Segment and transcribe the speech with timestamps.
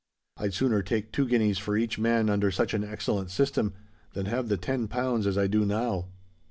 [0.35, 3.75] I'd sooner take two guineas for each man under such an excellent system,
[4.13, 6.07] than have the ten pounds as I do now."